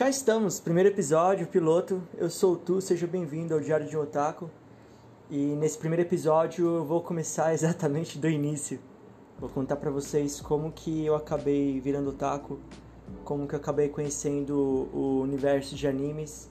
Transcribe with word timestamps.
cá 0.00 0.08
estamos, 0.08 0.58
primeiro 0.58 0.88
episódio, 0.88 1.46
piloto. 1.46 2.02
Eu 2.16 2.30
sou 2.30 2.54
o 2.54 2.56
Tu, 2.56 2.80
seja 2.80 3.06
bem-vindo 3.06 3.52
ao 3.52 3.60
Diário 3.60 3.86
de 3.86 3.94
um 3.98 4.00
Otaku. 4.00 4.48
E 5.30 5.36
nesse 5.36 5.76
primeiro 5.76 6.00
episódio 6.00 6.76
eu 6.76 6.84
vou 6.86 7.02
começar 7.02 7.52
exatamente 7.52 8.16
do 8.16 8.26
início. 8.26 8.80
Vou 9.38 9.50
contar 9.50 9.76
pra 9.76 9.90
vocês 9.90 10.40
como 10.40 10.72
que 10.72 11.04
eu 11.04 11.14
acabei 11.14 11.78
virando 11.80 12.08
otaku, 12.08 12.58
como 13.26 13.46
que 13.46 13.54
eu 13.54 13.58
acabei 13.58 13.90
conhecendo 13.90 14.88
o 14.90 15.20
universo 15.20 15.74
de 15.74 15.86
animes 15.86 16.48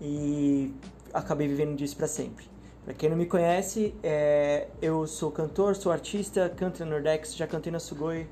e 0.00 0.72
acabei 1.12 1.48
vivendo 1.48 1.74
disso 1.74 1.96
para 1.96 2.06
sempre. 2.06 2.48
Pra 2.84 2.94
quem 2.94 3.10
não 3.10 3.16
me 3.16 3.26
conhece, 3.26 3.92
é... 4.04 4.68
eu 4.80 5.04
sou 5.04 5.32
cantor, 5.32 5.74
sou 5.74 5.90
artista, 5.90 6.48
canto 6.48 6.78
na 6.84 6.92
Nordex, 6.92 7.34
já 7.34 7.48
cantei 7.48 7.72
na 7.72 7.80
Sugoi, 7.80 8.28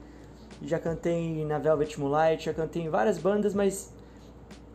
já 0.62 0.78
cantei 0.78 1.44
na 1.44 1.58
Velvet 1.58 1.98
Moonlight, 1.98 2.44
já 2.44 2.54
cantei 2.54 2.82
em 2.82 2.88
várias 2.88 3.18
bandas, 3.18 3.52
mas 3.52 3.95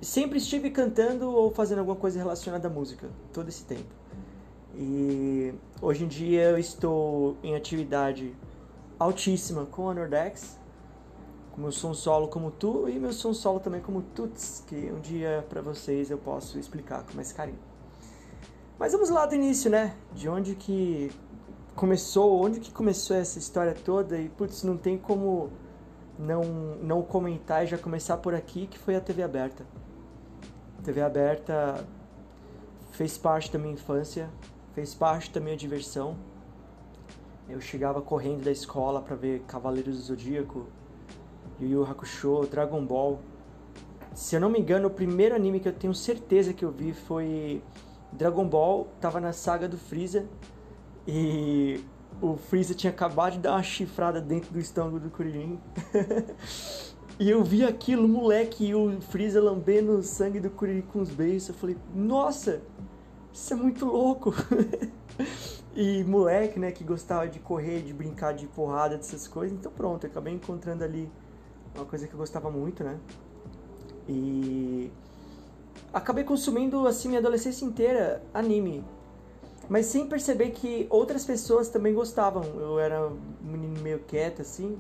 sempre 0.02 0.38
estive 0.40 0.72
cantando 0.72 1.30
ou 1.30 1.52
fazendo 1.52 1.80
alguma 1.80 1.98
coisa 1.98 2.18
relacionada 2.18 2.68
à 2.68 2.72
música, 2.72 3.08
todo 3.32 3.50
esse 3.50 3.64
tempo. 3.64 3.94
E 4.76 5.54
hoje 5.82 6.06
em 6.06 6.08
dia 6.08 6.44
eu 6.44 6.58
estou 6.58 7.38
em 7.44 7.56
atividade 7.56 8.36
altíssima 8.98 9.66
com 9.66 9.90
a 9.90 9.94
Nordex, 9.94 10.58
com 11.52 11.62
meu 11.62 11.72
som 11.72 11.94
solo 11.94 12.28
como 12.28 12.50
tu 12.50 12.88
e 12.88 12.98
meu 12.98 13.12
som 13.12 13.34
solo 13.34 13.60
também 13.60 13.82
como 13.82 14.02
tuts, 14.02 14.64
que 14.68 14.92
um 14.92 15.00
dia 15.00 15.46
para 15.50 15.62
vocês 15.62 16.10
eu 16.10 16.18
posso 16.18 16.58
explicar 16.58 17.04
com 17.04 17.14
mais 17.14 17.32
carinho. 17.32 17.60
Mas 18.80 18.94
vamos 18.94 19.10
lá 19.10 19.26
do 19.26 19.36
início, 19.36 19.70
né? 19.70 19.94
De 20.14 20.28
onde 20.28 20.56
que 20.56 21.12
começou, 21.76 22.44
onde 22.44 22.60
que 22.60 22.72
começou 22.72 23.16
essa 23.16 23.38
história 23.38 23.74
toda 23.74 24.18
e 24.18 24.30
putz, 24.30 24.64
não 24.64 24.78
tem 24.78 24.98
como 24.98 25.52
não 26.18 26.44
não 26.82 27.02
comentar 27.02 27.64
e 27.64 27.68
já 27.68 27.78
começar 27.78 28.18
por 28.18 28.34
aqui 28.34 28.68
que 28.68 28.80
foi 28.80 28.96
a 28.96 29.02
TV 29.02 29.22
aberta. 29.22 29.66
TV 30.84 31.02
aberta 31.02 31.86
fez 32.92 33.18
parte 33.18 33.52
da 33.52 33.60
minha 33.60 33.74
infância, 33.74 34.30
fez 34.74 34.94
parte 34.94 35.32
da 35.32 35.40
minha 35.40 35.56
diversão. 35.56 36.16
Eu 37.48 37.62
chegava 37.62 38.02
correndo 38.02 38.44
da 38.44 38.52
escola 38.52 39.02
para 39.02 39.16
ver 39.16 39.42
Cavaleiros 39.42 39.98
do 39.98 40.04
Zodíaco, 40.04 40.68
Yu 41.60 41.70
Yu 41.70 41.84
Hakusho, 41.84 42.48
Dragon 42.50 42.84
Ball. 42.86 43.20
Se 44.14 44.36
eu 44.36 44.42
não 44.42 44.50
me 44.50 44.60
engano, 44.60 44.88
o 44.88 44.92
primeiro 44.92 45.36
anime 45.36 45.60
que 45.60 45.68
eu 45.68 45.74
tenho 45.74 45.94
certeza 45.94 46.54
que 46.54 46.66
eu 46.66 46.72
vi 46.72 46.94
foi 46.94 47.62
Dragon 48.12 48.48
Ball, 48.48 48.88
tava 49.00 49.20
na 49.20 49.34
saga 49.34 49.68
do 49.68 49.78
Freeza 49.78 50.26
e 51.08 51.84
o 52.22 52.36
Freeza 52.36 52.74
tinha 52.74 52.92
acabado 52.92 53.34
de 53.34 53.40
dar 53.40 53.52
uma 53.54 53.64
chifrada 53.64 54.20
dentro 54.20 54.52
do 54.52 54.60
estômago 54.60 55.00
do 55.00 55.10
Kuririn. 55.10 55.60
E 57.22 57.30
eu 57.30 57.44
vi 57.44 57.64
aquilo, 57.64 58.08
moleque, 58.08 58.66
e 58.66 58.74
o 58.74 59.00
Freeza 59.00 59.40
lambendo 59.40 59.92
o 59.92 60.02
sangue 60.02 60.40
do 60.40 60.50
Kuririn 60.50 60.82
com 60.82 61.02
os 61.02 61.12
beijos. 61.12 61.50
Eu 61.50 61.54
falei, 61.54 61.78
nossa, 61.94 62.64
isso 63.32 63.54
é 63.54 63.56
muito 63.56 63.86
louco. 63.86 64.34
e 65.76 66.04
moleque, 66.04 66.60
né, 66.60 66.72
que 66.72 66.84
gostava 66.84 67.28
de 67.28 67.38
correr, 67.38 67.84
de 67.84 67.94
brincar 67.94 68.34
de 68.34 68.48
porrada, 68.48 68.98
dessas 68.98 69.28
coisas. 69.28 69.56
Então 69.56 69.72
pronto, 69.72 70.08
acabei 70.08 70.34
encontrando 70.34 70.84
ali 70.84 71.08
uma 71.76 71.86
coisa 71.86 72.08
que 72.08 72.14
eu 72.16 72.18
gostava 72.18 72.50
muito, 72.50 72.84
né? 72.84 73.00
E 74.10 74.92
acabei 75.94 76.24
consumindo 76.24 76.88
assim 76.88 77.10
minha 77.10 77.20
adolescência 77.20 77.64
inteira 77.64 78.24
anime. 78.34 78.84
Mas 79.70 79.86
sem 79.86 80.08
perceber 80.08 80.50
que 80.54 80.88
outras 80.90 81.24
pessoas 81.24 81.70
também 81.70 81.94
gostavam. 81.94 82.42
Eu 82.60 82.80
era 82.80 83.10
um 83.10 83.20
menino 83.44 83.80
meio 83.80 84.00
quieto 84.00 84.42
assim, 84.42 84.76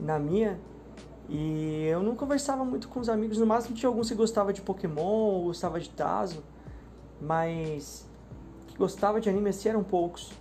na 0.00 0.18
minha. 0.18 0.58
E 1.28 1.86
eu 1.86 2.02
não 2.02 2.14
conversava 2.14 2.64
muito 2.64 2.88
com 2.88 3.00
os 3.00 3.08
amigos, 3.08 3.38
no 3.38 3.46
máximo 3.46 3.74
tinha 3.74 3.88
alguns 3.88 4.08
que 4.08 4.14
gostava 4.14 4.52
de 4.52 4.62
Pokémon 4.62 5.02
ou 5.02 5.44
gostava 5.44 5.80
de 5.80 5.90
Tazo, 5.90 6.42
mas 7.20 8.06
que 8.68 8.76
gostava 8.76 9.20
de 9.20 9.28
anime 9.28 9.50
assim 9.50 9.68
eram 9.68 9.82
poucos. 9.82 10.32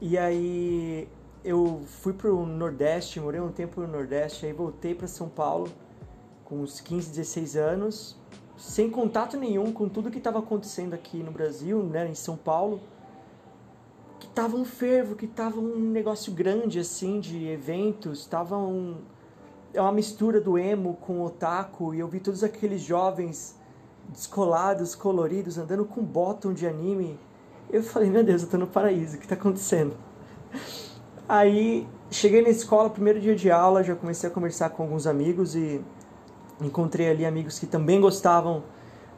E 0.00 0.18
aí 0.18 1.08
eu 1.44 1.82
fui 1.86 2.12
pro 2.12 2.44
Nordeste, 2.44 3.20
morei 3.20 3.40
um 3.40 3.52
tempo 3.52 3.80
no 3.80 3.86
Nordeste, 3.86 4.46
aí 4.46 4.52
voltei 4.52 4.94
para 4.94 5.06
São 5.06 5.28
Paulo 5.28 5.70
com 6.44 6.60
uns 6.60 6.80
15, 6.80 7.10
16 7.10 7.56
anos, 7.56 8.16
sem 8.56 8.90
contato 8.90 9.36
nenhum 9.36 9.72
com 9.72 9.88
tudo 9.88 10.10
que 10.10 10.18
estava 10.18 10.40
acontecendo 10.40 10.94
aqui 10.94 11.22
no 11.22 11.30
Brasil, 11.30 11.82
né, 11.82 12.08
em 12.08 12.14
São 12.14 12.36
Paulo. 12.36 12.80
Que 14.18 14.26
tava 14.28 14.56
um 14.56 14.64
fervo, 14.64 15.14
que 15.14 15.26
tava 15.26 15.60
um 15.60 15.78
negócio 15.78 16.32
grande 16.32 16.78
assim 16.78 17.20
de 17.20 17.46
eventos, 17.46 18.26
tava 18.26 18.56
um 18.56 18.98
é 19.74 19.80
uma 19.80 19.92
mistura 19.92 20.40
do 20.40 20.56
emo 20.56 20.96
com 21.00 21.20
o 21.20 21.24
otaku 21.24 21.94
e 21.94 21.98
eu 21.98 22.08
vi 22.08 22.20
todos 22.20 22.44
aqueles 22.44 22.80
jovens 22.80 23.58
descolados, 24.08 24.94
coloridos, 24.94 25.58
andando 25.58 25.84
com 25.84 26.02
bottom 26.02 26.52
de 26.52 26.66
anime. 26.66 27.18
Eu 27.68 27.82
falei, 27.82 28.08
meu 28.08 28.22
Deus, 28.22 28.42
eu 28.42 28.48
tô 28.48 28.56
no 28.56 28.68
paraíso, 28.68 29.16
o 29.16 29.20
que 29.20 29.26
tá 29.26 29.34
acontecendo? 29.34 29.96
Aí 31.28 31.86
cheguei 32.10 32.40
na 32.40 32.50
escola, 32.50 32.88
primeiro 32.88 33.20
dia 33.20 33.34
de 33.34 33.50
aula, 33.50 33.82
já 33.82 33.96
comecei 33.96 34.28
a 34.28 34.32
conversar 34.32 34.70
com 34.70 34.84
alguns 34.84 35.06
amigos 35.06 35.56
e 35.56 35.82
encontrei 36.60 37.10
ali 37.10 37.26
amigos 37.26 37.58
que 37.58 37.66
também 37.66 38.00
gostavam 38.00 38.62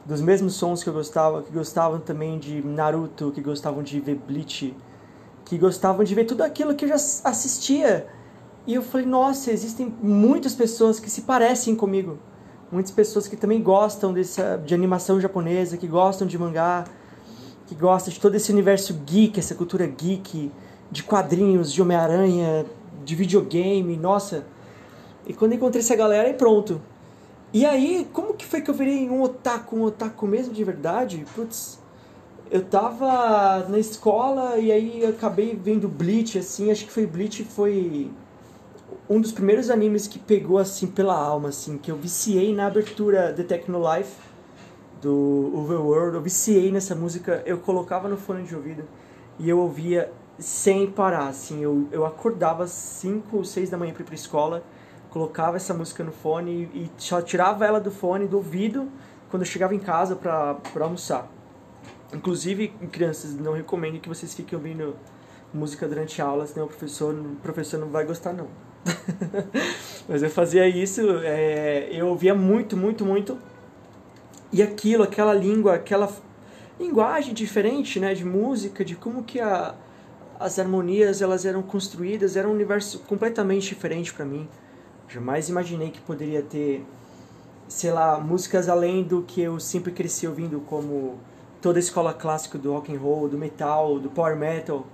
dos 0.06 0.21
mesmos 0.21 0.55
sons 0.55 0.83
que 0.83 0.89
eu 0.89 0.95
gostava, 0.95 1.43
que 1.43 1.53
gostavam 1.53 2.00
também 2.00 2.39
de 2.39 2.65
Naruto, 2.65 3.31
que 3.33 3.43
gostavam 3.43 3.83
de 3.83 4.00
ver 4.00 4.15
Bleach, 4.15 4.75
que 5.45 5.59
gostavam 5.59 6.03
de 6.03 6.15
ver 6.15 6.25
tudo 6.25 6.43
aquilo 6.43 6.75
que 6.75 6.87
eu 6.87 6.89
já 6.89 6.95
assistia 6.95 8.06
e 8.66 8.75
eu 8.75 8.82
falei, 8.82 9.06
nossa, 9.06 9.53
existem 9.53 9.94
muitas 10.03 10.54
pessoas 10.54 10.99
que 10.99 11.09
se 11.09 11.22
parecem 11.22 11.77
comigo. 11.77 12.19
Muitas 12.71 12.91
pessoas 12.91 13.28
que 13.28 13.37
também 13.37 13.62
gostam 13.62 14.12
dessa, 14.12 14.56
de 14.56 14.75
animação 14.75 15.21
japonesa, 15.21 15.77
que 15.77 15.87
gostam 15.87 16.27
de 16.27 16.37
mangá, 16.37 16.84
que 17.69 17.77
gostam 17.77 18.12
de 18.12 18.19
todo 18.19 18.34
esse 18.34 18.50
universo 18.50 18.93
geek, 19.06 19.38
essa 19.38 19.54
cultura 19.54 19.87
geek, 19.87 20.50
de 20.91 21.03
quadrinhos, 21.04 21.72
de 21.72 21.81
Homem-Aranha, 21.81 22.66
de 23.04 23.15
videogame, 23.15 23.97
nossa. 23.97 24.44
E 25.25 25.33
quando 25.33 25.54
encontrei 25.54 25.81
essa 25.81 25.94
galera, 25.94 26.27
aí 26.27 26.34
pronto. 26.34 26.81
E 27.53 27.65
aí, 27.65 28.09
como 28.12 28.34
que 28.34 28.44
foi 28.44 28.60
que 28.60 28.69
eu 28.69 28.75
virei 28.75 29.09
um 29.09 29.22
otaku, 29.22 29.77
um 29.77 29.84
otaku 29.84 30.27
mesmo 30.27 30.53
de 30.53 30.65
verdade? 30.65 31.25
Putz, 31.37 31.78
eu 32.50 32.65
tava 32.65 33.65
na 33.69 33.78
escola 33.78 34.59
e 34.59 34.72
aí 34.72 35.06
acabei 35.06 35.54
vendo 35.54 35.88
Bleach, 35.88 36.37
assim, 36.37 36.72
acho 36.72 36.84
que 36.84 36.91
foi 36.91 37.06
Bleach, 37.06 37.44
foi 37.44 38.10
um 39.09 39.21
dos 39.21 39.31
primeiros 39.31 39.71
animes 39.71 40.06
que 40.06 40.19
pegou 40.19 40.59
assim 40.59 40.87
pela 40.87 41.17
alma, 41.17 41.50
assim, 41.50 41.78
que 41.78 41.91
eu 41.91 41.97
viciei 41.97 42.55
na 42.55 42.67
abertura 42.67 43.33
The 43.33 43.44
Techno 43.44 43.81
Life 43.81 44.17
do 45.00 45.53
Overworld, 45.55 46.17
eu 46.17 46.22
viciei 46.22 46.72
nessa 46.72 46.94
música, 46.94 47.43
eu 47.47 47.59
colocava 47.59 48.09
no 48.09 48.16
fone 48.16 48.43
de 48.43 48.55
ouvido 48.56 48.84
e 49.39 49.49
eu 49.49 49.59
ouvia 49.59 50.12
sem 50.39 50.91
parar, 50.91 51.28
assim, 51.28 51.62
eu, 51.62 51.87
eu 51.93 52.05
acordava 52.05 52.65
às 52.65 52.71
5 52.71 53.37
ou 53.37 53.45
6 53.45 53.71
da 53.71 53.78
manhã 53.78 53.93
para 53.93 54.03
ir 54.03 54.06
pra 54.06 54.15
escola, 54.15 54.65
colocava 55.11 55.56
essa 55.56 55.72
música 55.72 56.03
no 56.03 56.12
fone 56.12 56.69
e, 56.75 56.91
e 57.06 57.22
tirava 57.22 57.65
ela 57.65 57.81
do 57.81 57.91
fone, 57.91 58.27
do 58.27 58.37
ouvido, 58.37 58.89
quando 59.31 59.43
eu 59.43 59.47
chegava 59.47 59.75
em 59.75 59.78
casa 59.78 60.16
para 60.16 60.59
almoçar. 60.81 61.31
Inclusive, 62.12 62.69
crianças, 62.91 63.34
não 63.34 63.53
recomendo 63.53 64.00
que 64.00 64.09
vocês 64.09 64.34
fiquem 64.34 64.56
ouvindo 64.56 64.97
música 65.55 65.89
durante 65.89 66.21
a 66.21 66.27
aula, 66.27 66.47
senão 66.47 66.66
o 66.66 66.69
professor, 66.69 67.15
o 67.15 67.37
professor 67.37 67.78
não 67.78 67.89
vai 67.89 68.05
gostar 68.05 68.33
não. 68.33 68.49
Mas 70.09 70.23
eu 70.23 70.31
fazia 70.31 70.69
isso, 70.69 71.01
é, 71.23 71.89
eu 71.91 72.07
ouvia 72.09 72.35
muito, 72.35 72.77
muito, 72.77 73.05
muito. 73.05 73.39
E 74.53 74.63
aquilo, 74.63 75.03
aquela 75.03 75.35
língua, 75.35 75.75
aquela 75.75 76.11
linguagem 76.79 77.35
diferente, 77.35 77.99
né, 77.99 78.15
de 78.15 78.25
música, 78.25 78.85
de 78.85 78.95
como 78.95 79.25
que 79.25 79.41
a, 79.41 79.75
as 80.39 80.59
harmonias 80.59 81.21
elas 81.21 81.45
eram 81.45 81.63
construídas, 81.63 82.37
era 82.37 82.49
um 82.49 82.53
universo 82.53 83.01
completamente 83.01 83.69
diferente 83.69 84.13
para 84.13 84.25
mim. 84.25 84.49
Jamais 85.09 85.49
imaginei 85.49 85.91
que 85.91 86.01
poderia 86.01 86.43
ter, 86.43 86.85
sei 87.69 87.93
lá, 87.93 88.19
músicas 88.19 88.69
além 88.69 89.03
do 89.03 89.22
que 89.22 89.41
eu 89.41 89.59
sempre 89.59 89.93
cresci 89.93 90.27
ouvindo, 90.27 90.60
como 90.60 91.19
toda 91.60 91.78
a 91.78 91.81
escola 91.81 92.13
clássica 92.13 92.59
do 92.59 92.72
rock 92.72 92.95
and 92.95 92.99
roll, 92.99 93.28
do 93.28 93.39
metal, 93.39 93.99
do 93.99 94.10
power 94.10 94.37
metal 94.37 94.87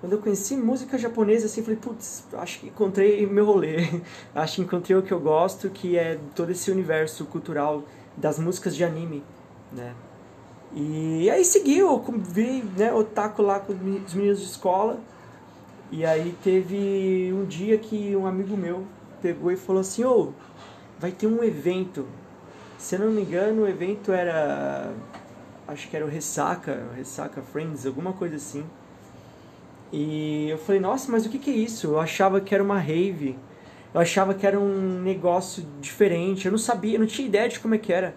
quando 0.00 0.12
eu 0.12 0.18
conheci 0.20 0.56
música 0.56 0.96
japonesa, 0.96 1.46
assim, 1.46 1.62
falei, 1.62 1.78
putz, 1.78 2.24
acho 2.34 2.60
que 2.60 2.66
encontrei 2.68 3.26
meu 3.26 3.44
rolê. 3.44 3.78
acho 4.32 4.56
que 4.56 4.62
encontrei 4.62 4.96
o 4.96 5.02
que 5.02 5.12
eu 5.12 5.18
gosto, 5.18 5.68
que 5.70 5.98
é 5.98 6.18
todo 6.36 6.50
esse 6.50 6.70
universo 6.70 7.24
cultural 7.24 7.82
das 8.16 8.38
músicas 8.38 8.76
de 8.76 8.84
anime, 8.84 9.24
né? 9.72 9.92
E 10.72 11.28
aí 11.30 11.44
seguiu, 11.44 12.04
vi, 12.18 12.62
né, 12.76 12.92
otaku 12.92 13.42
lá 13.42 13.58
com 13.58 13.72
os 13.72 14.14
meninos 14.14 14.38
de 14.38 14.44
escola. 14.44 15.00
E 15.90 16.04
aí 16.04 16.36
teve 16.44 17.32
um 17.32 17.44
dia 17.44 17.76
que 17.78 18.14
um 18.14 18.26
amigo 18.26 18.56
meu 18.56 18.84
pegou 19.20 19.50
e 19.50 19.56
falou 19.56 19.80
assim, 19.80 20.04
ô, 20.04 20.32
vai 20.98 21.10
ter 21.10 21.26
um 21.26 21.42
evento. 21.42 22.06
Se 22.76 22.94
eu 22.94 23.00
não 23.00 23.10
me 23.10 23.22
engano, 23.22 23.62
o 23.62 23.68
evento 23.68 24.12
era... 24.12 24.92
Acho 25.66 25.88
que 25.88 25.96
era 25.96 26.04
o 26.04 26.08
Ressaca, 26.08 26.86
Ressaca 26.94 27.42
Friends, 27.42 27.84
alguma 27.84 28.12
coisa 28.12 28.36
assim 28.36 28.64
e 29.92 30.48
eu 30.50 30.58
falei, 30.58 30.80
nossa, 30.80 31.10
mas 31.10 31.24
o 31.24 31.28
que, 31.28 31.38
que 31.38 31.50
é 31.50 31.54
isso? 31.54 31.86
Eu 31.86 32.00
achava 32.00 32.40
que 32.40 32.54
era 32.54 32.62
uma 32.62 32.78
rave. 32.78 33.38
Eu 33.92 34.00
achava 34.00 34.34
que 34.34 34.46
era 34.46 34.60
um 34.60 35.00
negócio 35.00 35.64
diferente, 35.80 36.46
eu 36.46 36.52
não 36.52 36.58
sabia, 36.58 36.96
eu 36.96 37.00
não 37.00 37.06
tinha 37.06 37.26
ideia 37.26 37.48
de 37.48 37.58
como 37.58 37.74
é 37.74 37.78
que 37.78 37.92
era. 37.92 38.14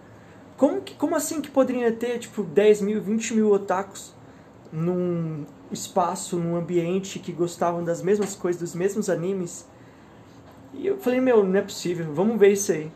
Como, 0.58 0.82
que, 0.82 0.94
como 0.96 1.16
assim 1.16 1.42
que 1.42 1.50
poderia 1.50 1.92
ter, 1.92 2.20
tipo, 2.20 2.44
10 2.44 2.82
mil, 2.82 3.02
20 3.02 3.34
mil 3.34 3.52
otakus 3.52 4.14
num 4.72 5.46
espaço, 5.72 6.38
num 6.38 6.56
ambiente 6.56 7.20
que 7.20 7.32
gostavam 7.32 7.84
das 7.84 8.02
mesmas 8.02 8.36
coisas, 8.36 8.62
dos 8.62 8.76
mesmos 8.76 9.10
animes? 9.10 9.66
E 10.74 10.86
eu 10.86 10.98
falei, 10.98 11.22
meu, 11.22 11.44
não 11.44 11.58
é 11.58 11.62
possível, 11.62 12.14
vamos 12.14 12.38
ver 12.38 12.52
isso 12.52 12.72
aí. 12.72 12.92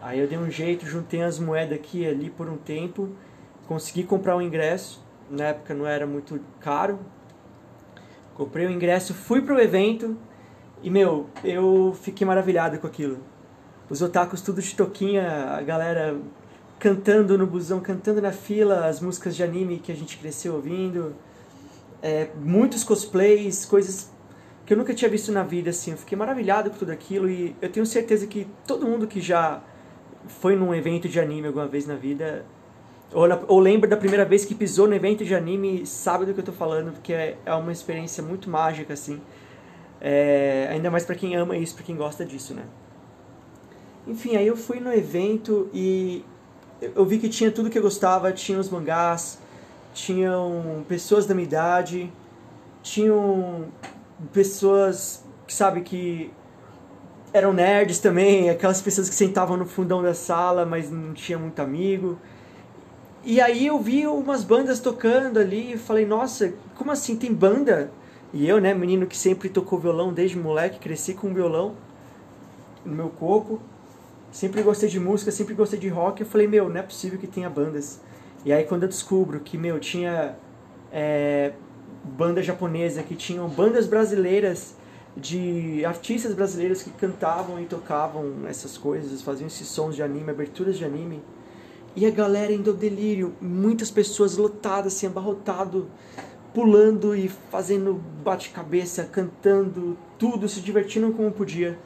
Aí 0.00 0.18
eu 0.18 0.26
dei 0.26 0.38
um 0.38 0.50
jeito, 0.50 0.86
juntei 0.86 1.22
as 1.22 1.38
moedas 1.38 1.78
aqui 1.78 2.00
e 2.00 2.06
ali 2.06 2.30
por 2.30 2.48
um 2.48 2.56
tempo, 2.56 3.10
consegui 3.66 4.02
comprar 4.02 4.34
o 4.34 4.38
um 4.38 4.42
ingresso, 4.42 5.02
na 5.30 5.44
época 5.44 5.72
não 5.72 5.86
era 5.86 6.06
muito 6.06 6.40
caro. 6.60 6.98
Comprei 8.34 8.66
o 8.66 8.70
ingresso, 8.70 9.14
fui 9.14 9.40
pro 9.40 9.60
evento 9.60 10.16
e, 10.82 10.90
meu, 10.90 11.28
eu 11.42 11.96
fiquei 12.02 12.26
maravilhado 12.26 12.78
com 12.78 12.86
aquilo. 12.86 13.18
Os 13.88 14.02
otakus 14.02 14.40
tudo 14.42 14.60
de 14.60 14.74
toquinha, 14.74 15.50
a 15.50 15.62
galera 15.62 16.18
cantando 16.78 17.38
no 17.38 17.46
busão, 17.46 17.80
cantando 17.80 18.20
na 18.20 18.32
fila 18.32 18.86
as 18.86 19.00
músicas 19.00 19.36
de 19.36 19.42
anime 19.42 19.78
que 19.78 19.92
a 19.92 19.94
gente 19.94 20.18
cresceu 20.18 20.54
ouvindo. 20.54 21.14
É, 22.02 22.28
muitos 22.42 22.84
cosplays, 22.84 23.64
coisas 23.64 24.12
que 24.66 24.72
eu 24.72 24.76
nunca 24.76 24.92
tinha 24.92 25.10
visto 25.10 25.30
na 25.30 25.42
vida, 25.42 25.70
assim. 25.70 25.92
Eu 25.92 25.96
fiquei 25.96 26.16
maravilhado 26.16 26.70
com 26.70 26.76
tudo 26.76 26.90
aquilo 26.90 27.30
e 27.30 27.54
eu 27.62 27.70
tenho 27.70 27.86
certeza 27.86 28.26
que 28.26 28.46
todo 28.66 28.86
mundo 28.86 29.06
que 29.06 29.20
já 29.20 29.62
foi 30.26 30.56
num 30.56 30.74
evento 30.74 31.08
de 31.08 31.20
anime 31.20 31.46
alguma 31.46 31.66
vez 31.66 31.86
na 31.86 31.94
vida, 31.94 32.44
ou, 33.14 33.26
ou 33.46 33.60
lembra 33.60 33.88
da 33.88 33.96
primeira 33.96 34.24
vez 34.24 34.44
que 34.44 34.54
pisou 34.54 34.88
no 34.88 34.94
evento 34.94 35.24
de 35.24 35.34
anime, 35.34 35.86
sabe 35.86 36.26
do 36.26 36.34
que 36.34 36.40
eu 36.40 36.44
tô 36.44 36.52
falando, 36.52 36.92
porque 36.92 37.12
é, 37.12 37.38
é 37.46 37.54
uma 37.54 37.72
experiência 37.72 38.22
muito 38.22 38.50
mágica, 38.50 38.92
assim. 38.92 39.20
É, 40.00 40.68
ainda 40.70 40.90
mais 40.90 41.04
para 41.04 41.14
quem 41.14 41.34
ama 41.36 41.56
isso, 41.56 41.74
para 41.74 41.84
quem 41.84 41.96
gosta 41.96 42.24
disso, 42.24 42.52
né? 42.52 42.64
Enfim, 44.06 44.36
aí 44.36 44.46
eu 44.46 44.56
fui 44.56 44.80
no 44.80 44.92
evento 44.92 45.70
e 45.72 46.24
eu 46.80 47.06
vi 47.06 47.18
que 47.18 47.28
tinha 47.28 47.50
tudo 47.50 47.70
que 47.70 47.78
eu 47.78 47.82
gostava, 47.82 48.32
tinha 48.32 48.58
os 48.58 48.68
mangás, 48.68 49.38
tinham 49.94 50.84
pessoas 50.86 51.24
da 51.24 51.34
minha 51.34 51.46
idade, 51.46 52.12
tinham 52.82 53.68
pessoas, 54.32 55.24
sabe, 55.48 55.80
que 55.80 56.30
eram 57.32 57.52
nerds 57.52 57.98
também, 57.98 58.50
aquelas 58.50 58.82
pessoas 58.82 59.08
que 59.08 59.14
sentavam 59.14 59.56
no 59.56 59.64
fundão 59.64 60.02
da 60.02 60.14
sala, 60.14 60.66
mas 60.66 60.90
não 60.90 61.14
tinha 61.14 61.38
muito 61.38 61.60
amigo. 61.62 62.18
E 63.26 63.40
aí 63.40 63.66
eu 63.66 63.78
vi 63.78 64.06
umas 64.06 64.44
bandas 64.44 64.80
tocando 64.80 65.38
ali 65.38 65.72
e 65.72 65.78
falei, 65.78 66.04
nossa, 66.04 66.52
como 66.76 66.90
assim 66.90 67.16
tem 67.16 67.32
banda? 67.32 67.90
E 68.34 68.46
eu, 68.46 68.60
né, 68.60 68.74
menino 68.74 69.06
que 69.06 69.16
sempre 69.16 69.48
tocou 69.48 69.78
violão 69.78 70.12
desde 70.12 70.36
moleque, 70.36 70.78
cresci 70.78 71.14
com 71.14 71.32
violão 71.32 71.74
no 72.84 72.94
meu 72.94 73.08
corpo, 73.08 73.60
sempre 74.30 74.62
gostei 74.62 74.90
de 74.90 75.00
música, 75.00 75.30
sempre 75.30 75.54
gostei 75.54 75.78
de 75.78 75.88
rock, 75.88 76.20
eu 76.20 76.26
falei, 76.26 76.46
meu, 76.46 76.68
não 76.68 76.76
é 76.76 76.82
possível 76.82 77.18
que 77.18 77.26
tenha 77.26 77.48
bandas. 77.48 77.98
E 78.44 78.52
aí 78.52 78.64
quando 78.64 78.82
eu 78.82 78.88
descubro 78.90 79.40
que, 79.40 79.56
meu, 79.56 79.80
tinha 79.80 80.36
é, 80.92 81.52
banda 82.04 82.42
japonesa, 82.42 83.02
que 83.02 83.14
tinham 83.14 83.48
bandas 83.48 83.86
brasileiras 83.86 84.74
de 85.16 85.82
artistas 85.86 86.34
brasileiros 86.34 86.82
que 86.82 86.90
cantavam 86.90 87.58
e 87.58 87.64
tocavam 87.64 88.46
essas 88.46 88.76
coisas, 88.76 89.22
faziam 89.22 89.46
esses 89.46 89.66
sons 89.66 89.96
de 89.96 90.02
anime, 90.02 90.30
aberturas 90.30 90.76
de 90.76 90.84
anime. 90.84 91.22
E 91.96 92.04
a 92.06 92.10
galera 92.10 92.52
indo 92.52 92.70
ao 92.70 92.76
delírio, 92.76 93.34
muitas 93.40 93.90
pessoas 93.90 94.36
lotadas, 94.36 94.94
assim, 94.94 95.06
abarrotado, 95.06 95.88
pulando 96.52 97.14
e 97.14 97.28
fazendo 97.28 98.00
bate-cabeça, 98.24 99.04
cantando, 99.04 99.96
tudo, 100.18 100.48
se 100.48 100.60
divertindo 100.60 101.12
como 101.12 101.30
podia 101.30 101.78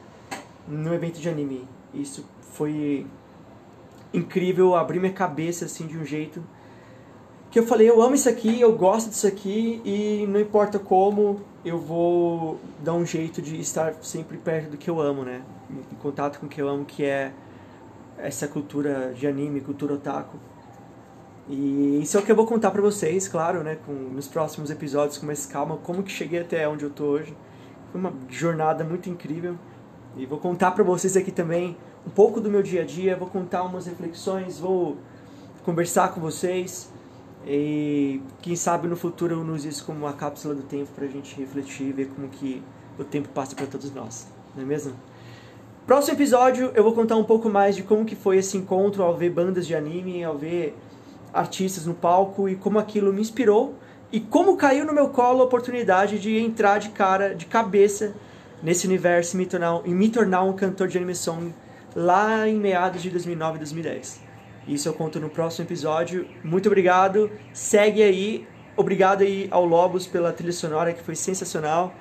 no 0.67 0.93
evento 0.93 1.19
de 1.19 1.29
anime. 1.29 1.67
Isso 1.93 2.25
foi 2.53 3.05
incrível, 4.13 4.75
abrir 4.75 4.99
minha 4.99 5.13
cabeça 5.13 5.65
assim 5.65 5.85
de 5.85 5.97
um 5.97 6.05
jeito 6.05 6.43
que 7.51 7.57
eu 7.57 7.65
falei, 7.65 7.89
eu 7.89 8.01
amo 8.01 8.13
isso 8.13 8.29
aqui, 8.29 8.61
eu 8.61 8.71
gosto 8.73 9.09
disso 9.09 9.25
aqui 9.25 9.81
e 9.83 10.27
não 10.27 10.39
importa 10.39 10.77
como, 10.77 11.41
eu 11.65 11.79
vou 11.79 12.59
dar 12.83 12.93
um 12.93 13.05
jeito 13.05 13.41
de 13.41 13.59
estar 13.59 13.95
sempre 14.03 14.37
perto 14.37 14.71
do 14.71 14.77
que 14.77 14.89
eu 14.89 15.01
amo, 15.01 15.23
né? 15.23 15.41
Em 15.91 15.95
contato 15.95 16.39
com 16.39 16.45
o 16.45 16.49
que 16.49 16.61
eu 16.61 16.69
amo, 16.69 16.85
que 16.85 17.03
é 17.03 17.31
essa 18.21 18.47
cultura 18.47 19.13
de 19.13 19.27
anime, 19.27 19.61
cultura 19.61 19.93
otaku. 19.93 20.37
E 21.47 21.99
isso 22.01 22.15
é 22.17 22.19
o 22.19 22.23
que 22.23 22.31
eu 22.31 22.35
vou 22.35 22.45
contar 22.45 22.71
para 22.71 22.81
vocês, 22.81 23.27
claro, 23.27 23.63
né, 23.63 23.77
com, 23.85 23.91
nos 23.91 24.27
próximos 24.27 24.69
episódios 24.69 25.17
com 25.17 25.25
mais 25.25 25.45
calma, 25.45 25.77
como 25.77 26.03
que 26.03 26.11
cheguei 26.11 26.41
até 26.41 26.67
onde 26.67 26.83
eu 26.83 26.89
tô 26.89 27.05
hoje. 27.05 27.35
Foi 27.91 27.99
uma 27.99 28.13
jornada 28.29 28.83
muito 28.83 29.09
incrível. 29.09 29.55
E 30.15 30.25
vou 30.25 30.37
contar 30.37 30.71
para 30.71 30.83
vocês 30.83 31.17
aqui 31.17 31.31
também 31.31 31.75
um 32.05 32.09
pouco 32.09 32.39
do 32.39 32.49
meu 32.49 32.61
dia 32.61 32.81
a 32.81 32.85
dia, 32.85 33.15
vou 33.15 33.27
contar 33.27 33.63
umas 33.63 33.85
reflexões, 33.85 34.59
vou 34.59 34.97
conversar 35.63 36.13
com 36.13 36.21
vocês 36.21 36.91
e 37.45 38.21
quem 38.41 38.55
sabe 38.55 38.87
no 38.87 38.95
futuro 38.95 39.35
eu 39.35 39.53
use 39.53 39.67
isso 39.67 39.85
como 39.85 39.99
uma 39.99 40.13
cápsula 40.13 40.53
do 40.53 40.63
tempo 40.63 40.91
para 40.93 41.05
a 41.05 41.07
gente 41.07 41.35
refletir 41.39 41.87
e 41.87 41.91
ver 41.91 42.09
como 42.09 42.27
que 42.27 42.61
o 42.97 43.03
tempo 43.03 43.29
passa 43.29 43.55
para 43.55 43.65
todos 43.65 43.93
nós, 43.93 44.27
não 44.55 44.63
é 44.63 44.65
mesmo? 44.65 44.93
Próximo 45.89 46.15
episódio 46.15 46.71
eu 46.75 46.83
vou 46.83 46.93
contar 46.93 47.15
um 47.15 47.23
pouco 47.23 47.49
mais 47.49 47.75
de 47.75 47.81
como 47.81 48.05
que 48.05 48.15
foi 48.15 48.37
esse 48.37 48.55
encontro 48.55 49.01
ao 49.01 49.17
ver 49.17 49.31
bandas 49.31 49.65
de 49.65 49.73
anime, 49.73 50.23
ao 50.23 50.37
ver 50.37 50.77
artistas 51.33 51.87
no 51.87 51.95
palco 51.95 52.47
e 52.47 52.55
como 52.55 52.77
aquilo 52.77 53.11
me 53.11 53.19
inspirou 53.19 53.73
e 54.11 54.19
como 54.19 54.55
caiu 54.55 54.85
no 54.85 54.93
meu 54.93 55.09
colo 55.09 55.41
a 55.41 55.45
oportunidade 55.45 56.19
de 56.19 56.37
entrar 56.37 56.77
de 56.77 56.89
cara, 56.89 57.33
de 57.33 57.47
cabeça 57.47 58.13
nesse 58.61 58.85
universo 58.85 59.35
e 59.35 59.39
me 59.39 59.47
tornar, 59.47 59.81
e 59.83 59.89
me 59.89 60.09
tornar 60.09 60.43
um 60.43 60.53
cantor 60.53 60.87
de 60.87 60.95
anime 60.95 61.15
song 61.15 61.55
lá 61.95 62.47
em 62.47 62.59
meados 62.59 63.01
de 63.01 63.09
2009 63.09 63.55
e 63.55 63.57
2010. 63.57 64.21
Isso 64.67 64.87
eu 64.87 64.93
conto 64.93 65.19
no 65.19 65.27
próximo 65.27 65.65
episódio. 65.65 66.27
Muito 66.43 66.67
obrigado. 66.67 67.31
Segue 67.51 68.03
aí. 68.03 68.47
Obrigado 68.77 69.23
aí 69.23 69.47
ao 69.49 69.65
Lobos 69.65 70.05
pela 70.05 70.31
trilha 70.31 70.53
sonora 70.53 70.93
que 70.93 71.01
foi 71.01 71.15
sensacional. 71.15 71.95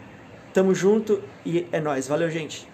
Tamo 0.53 0.75
junto 0.75 1.23
e 1.43 1.67
é 1.73 1.81
nóis. 1.81 2.07
Valeu, 2.07 2.31
gente. 2.31 2.69